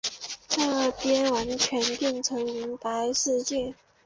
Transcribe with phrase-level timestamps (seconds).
[0.47, 3.75] 这边完全变成银白世界